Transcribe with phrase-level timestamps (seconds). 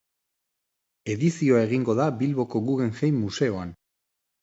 [1.15, 3.81] Edizioa egingo da Bilboko Guggenheim museoan.